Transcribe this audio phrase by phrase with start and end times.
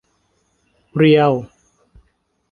[0.95, 1.33] เรียล